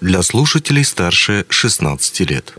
[0.00, 2.54] для слушателей старше 16 лет.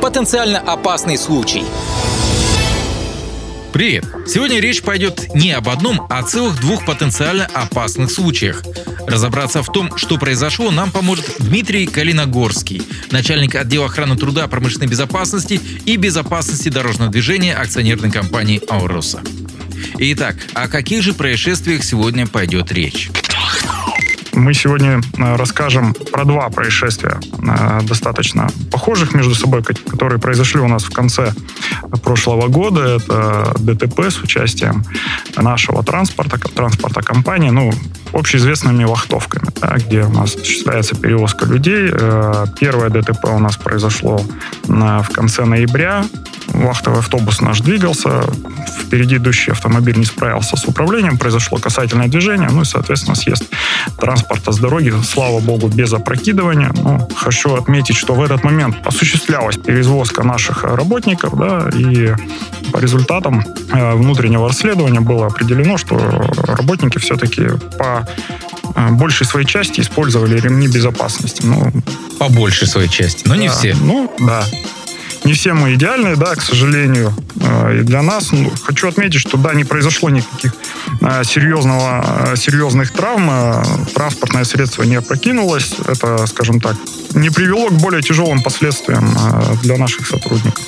[0.00, 1.64] Потенциально опасный случай.
[3.72, 4.04] Привет!
[4.28, 8.62] Сегодня речь пойдет не об одном, а о целых двух потенциально опасных случаях.
[9.08, 15.60] Разобраться в том, что произошло, нам поможет Дмитрий Калиногорский, начальник отдела охраны труда, промышленной безопасности
[15.84, 19.22] и безопасности дорожного движения акционерной компании «Ауроса».
[19.98, 23.10] Итак, о каких же происшествиях сегодня пойдет речь?
[24.34, 30.66] Мы сегодня э, расскажем про два происшествия, э, достаточно похожих между собой, которые произошли у
[30.66, 31.32] нас в конце
[32.02, 32.96] прошлого года.
[32.96, 34.84] Это ДТП с участием
[35.36, 37.72] нашего транспорта, транспорта компании, ну,
[38.12, 41.90] общеизвестными вахтовками, да, где у нас осуществляется перевозка людей.
[41.92, 44.20] Э, первое ДТП у нас произошло
[44.64, 46.04] в конце ноября.
[46.54, 48.22] Вахтовый автобус наш двигался,
[48.80, 53.44] впереди идущий автомобиль не справился с управлением, произошло касательное движение, ну и, соответственно, съезд
[53.98, 56.70] транспорта с дороги, слава богу, без опрокидывания.
[56.74, 62.14] Ну, хочу отметить, что в этот момент осуществлялась перевозка наших работников, да, и
[62.72, 65.98] по результатам э, внутреннего расследования было определено, что
[66.46, 68.06] работники все-таки по
[68.76, 71.42] э, большей своей части использовали ремни безопасности.
[71.44, 71.72] Ну,
[72.18, 73.74] по большей своей части, но не да, все.
[73.80, 74.44] Ну, да.
[75.24, 77.14] Не все мы идеальные, да, к сожалению.
[77.40, 80.52] Э, и для нас, ну, хочу отметить, что, да, не произошло никаких
[81.00, 83.64] э, серьезного, э, серьезных травм.
[83.94, 85.74] Транспортное средство не опрокинулось.
[85.86, 86.76] Это, скажем так,
[87.14, 89.16] не привело к более тяжелым последствиям
[89.62, 90.62] для наших сотрудников.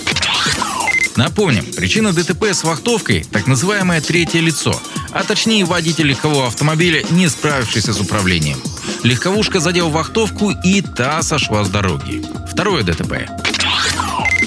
[1.17, 4.79] Напомним, причина ДТП с вахтовкой– так называемое третье лицо,
[5.13, 8.59] а точнее водитель легкового автомобиля, не справившийся с управлением.
[9.03, 12.23] Легковушка задел вахтовку и та сошла с дороги.
[12.51, 13.29] Второе ДТП.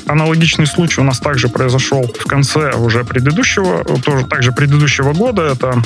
[0.10, 5.44] Аналогичный случай у нас также произошел в конце уже предыдущего, тоже также предыдущего года.
[5.44, 5.84] Это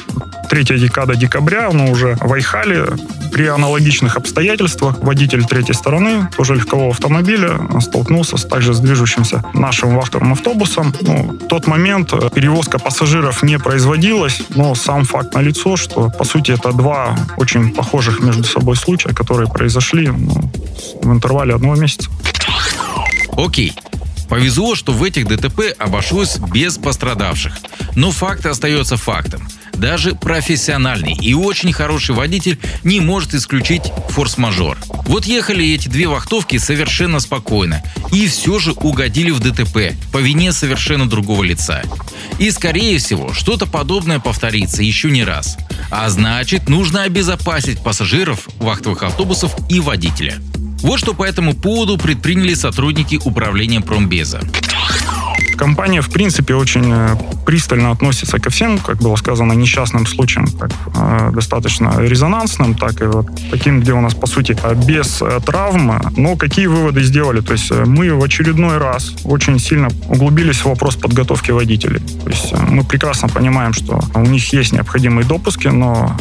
[0.49, 2.85] третья декада декабря, но уже в Айхале
[3.33, 9.95] при аналогичных обстоятельствах водитель третьей стороны, тоже легкового автомобиля, столкнулся с, также с движущимся нашим
[9.97, 10.93] вахтовым автобусом.
[11.01, 16.51] Ну, в тот момент перевозка пассажиров не производилась, но сам факт налицо, что, по сути,
[16.51, 20.49] это два очень похожих между собой случая, которые произошли ну,
[21.01, 22.09] в интервале одного месяца.
[23.35, 23.73] Окей.
[24.33, 27.55] Повезло, что в этих ДТП обошлось без пострадавших.
[27.95, 29.47] Но факт остается фактом.
[29.73, 34.79] Даже профессиональный и очень хороший водитель не может исключить форс-мажор.
[35.05, 40.51] Вот ехали эти две вахтовки совершенно спокойно и все же угодили в ДТП по вине
[40.51, 41.83] совершенно другого лица.
[42.39, 45.59] И скорее всего, что-то подобное повторится еще не раз.
[45.91, 50.41] А значит, нужно обезопасить пассажиров вахтовых автобусов и водителя.
[50.83, 54.41] Вот что по этому поводу предприняли сотрудники управления промбеза.
[55.57, 60.71] Компания, в принципе, очень э, пристально относится ко всем, как было сказано, несчастным случаям, как
[60.93, 66.01] э, достаточно резонансным, так и вот таким, где у нас, по сути, без э, травм.
[66.17, 67.39] Но какие выводы сделали?
[67.39, 72.01] То есть э, мы в очередной раз очень сильно углубились в вопрос подготовки водителей.
[72.23, 76.17] То есть э, мы прекрасно понимаем, что у них есть необходимые допуски, но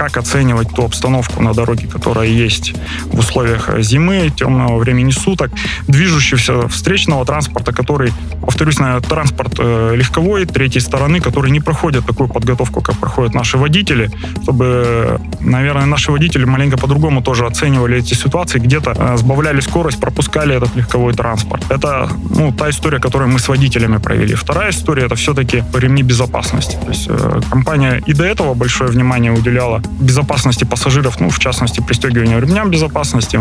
[0.00, 2.72] как оценивать ту обстановку на дороге, которая есть
[3.12, 5.50] в условиях зимы, темного времени суток,
[5.88, 8.10] движущегося встречного транспорта, который,
[8.40, 13.58] повторюсь, на транспорт э, легковой третьей стороны, который не проходит такую подготовку, как проходят наши
[13.58, 14.10] водители,
[14.42, 20.56] чтобы, наверное, наши водители маленько по-другому тоже оценивали эти ситуации, где-то э, сбавляли скорость, пропускали
[20.56, 21.62] этот легковой транспорт.
[21.68, 24.34] Это ну, та история, которую мы с водителями провели.
[24.34, 26.78] Вторая история— это все-таки ремни безопасности.
[26.82, 31.80] То есть э, компания и до этого большое внимание уделяла безопасности пассажиров, ну, в частности,
[31.80, 33.40] пристегивания ремням безопасности.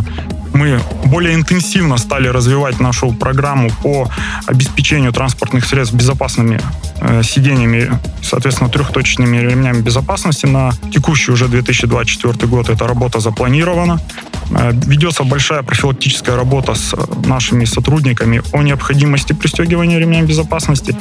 [0.54, 4.10] Мы более интенсивно стали развивать нашу программу по
[4.46, 6.60] обеспечению транспортных средств безопасными
[7.02, 12.70] э, сиденьями, соответственно, трехточечными ремнями безопасности на текущий уже 2024 год.
[12.70, 14.02] Эта работа запланирована.
[14.52, 16.96] Э, ведется большая профилактическая работа с
[17.26, 20.96] нашими сотрудниками о необходимости пристегивания ремнями безопасности.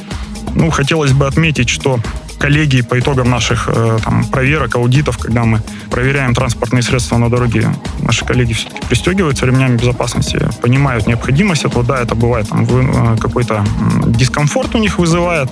[0.55, 1.99] Ну, хотелось бы отметить, что
[2.39, 5.61] коллеги по итогам наших э, там, проверок, аудитов, когда мы
[5.91, 7.69] проверяем транспортные средства на дороге,
[7.99, 11.83] наши коллеги все-таки пристегиваются ремнями безопасности, понимают необходимость этого.
[11.83, 13.65] Да, это бывает там, э, какой-то
[14.07, 15.49] дискомфорт у них вызывает,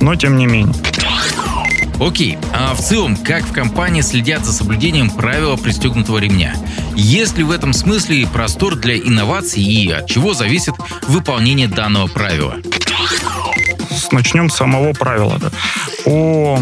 [0.00, 0.74] но тем не менее.
[2.00, 6.54] Окей, а в целом, как в компании следят за соблюдением правила пристегнутого ремня?
[6.96, 10.74] Есть ли в этом смысле простор для инноваций и от чего зависит
[11.06, 12.56] выполнение данного правила?
[14.10, 15.38] Начнем с самого правила.
[15.38, 15.50] Да.
[16.04, 16.58] По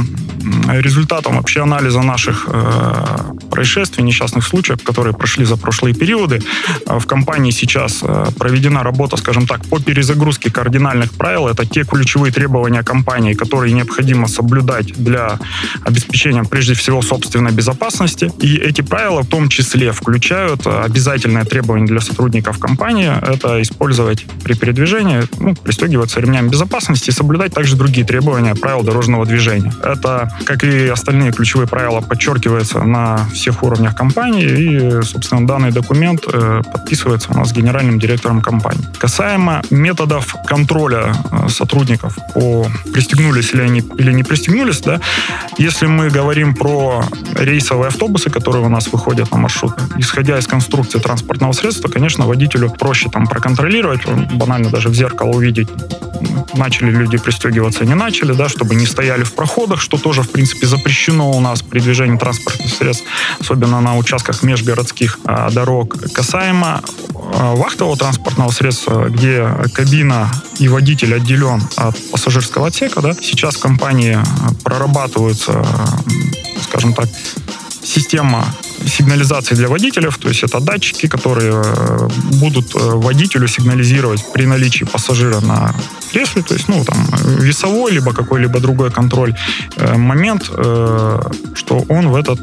[0.69, 6.41] результатам вообще анализа наших э, происшествий, несчастных случаев, которые прошли за прошлые периоды.
[6.87, 11.49] А в компании сейчас э, проведена работа, скажем так, по перезагрузке кардинальных правил.
[11.49, 15.39] Это те ключевые требования компании, которые необходимо соблюдать для
[15.85, 18.31] обеспечения, прежде всего, собственной безопасности.
[18.41, 23.13] И эти правила в том числе включают обязательное требование для сотрудников компании.
[23.23, 29.27] Это использовать при передвижении, ну, пристегиваться ремнями безопасности и соблюдать также другие требования правил дорожного
[29.27, 29.73] движения.
[29.83, 36.25] Это, как и остальные ключевые правила, подчеркивается на всех уровнях компании, и, собственно, данный документ
[36.33, 38.85] э, подписывается у нас генеральным директором компании.
[38.99, 45.01] Касаемо методов контроля э, сотрудников по пристегнулись ли они или не пристегнулись, да,
[45.59, 47.05] если мы говорим про
[47.35, 52.71] рейсовые автобусы, которые у нас выходят на маршрут, исходя из конструкции транспортного средства, конечно, водителю
[52.71, 55.69] проще там проконтролировать, банально даже в зеркало увидеть,
[56.55, 60.67] начали люди пристегиваться, не начали, да, чтобы не стояли в проходах, что тоже, в принципе,
[60.67, 63.05] запрещено у нас при движении транспортных средств,
[63.39, 65.97] особенно на участках межгородских а, дорог.
[66.13, 66.83] Касаемо
[67.15, 74.19] а, вахтового транспортного средства, где кабина и водитель отделен от пассажирского отсека, да, сейчас компании
[74.65, 75.65] прорабатываются,
[76.63, 77.09] скажем так,
[77.83, 78.45] система
[78.87, 82.09] сигнализации для водителей, то есть это датчики, которые э,
[82.41, 85.75] будут э, водителю сигнализировать при наличии пассажира на
[86.13, 86.97] кресле, то есть, ну, там,
[87.39, 89.35] весовой, либо какой-либо другой контроль,
[89.77, 90.45] э, момент,
[91.55, 92.41] что он в этот,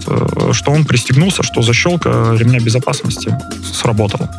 [0.53, 3.37] что он пристегнулся, что защелка ремня безопасности
[3.73, 4.29] сработала.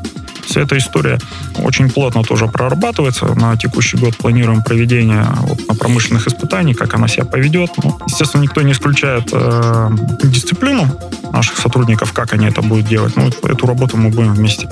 [0.49, 1.19] Вся эта история
[1.59, 3.27] очень плотно тоже прорабатывается.
[3.35, 7.71] На текущий год планируем проведение вот, на промышленных испытаний, как она себя поведет.
[7.85, 9.91] Ну, естественно, никто не исключает э,
[10.25, 10.89] дисциплину
[11.33, 13.17] наших сотрудников, как они это будут делать.
[13.17, 14.69] Ну, эту работу мы будем вместе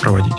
[0.00, 0.34] проводить.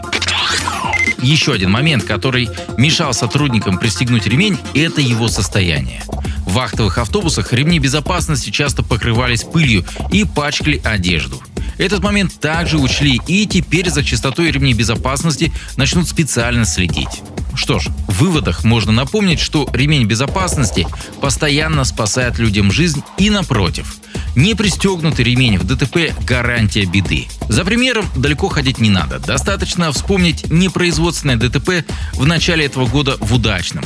[1.21, 6.01] Еще один момент, который мешал сотрудникам пристегнуть ремень, это его состояние.
[6.45, 11.42] В вахтовых автобусах ремни безопасности часто покрывались пылью и пачкали одежду.
[11.77, 17.22] Этот момент также учли и теперь за частотой ремней безопасности начнут специально следить.
[17.59, 20.88] Что ж, в выводах можно напомнить, что ремень безопасности
[21.19, 23.97] постоянно спасает людям жизнь и напротив.
[24.33, 27.27] Не пристегнутый ремень в ДТП– гарантия беды.
[27.50, 29.19] За примером далеко ходить не надо.
[29.19, 33.83] Достаточно вспомнить непроизводственное ДТП в начале этого года в Удачном.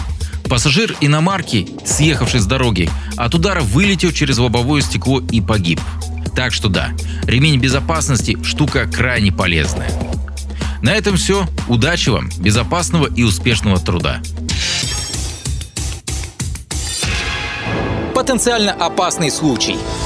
[0.47, 5.81] Пассажир иномарки, съехавший с дороги, от удара вылетел через лобовое стекло и погиб.
[6.35, 6.89] Так что да,
[7.23, 9.89] ремень безопасности– штука крайне полезная.
[10.83, 11.47] На этом все.
[11.69, 14.21] Удачи вам, безопасного и успешного труда.
[18.13, 19.77] Потенциально опасный случай–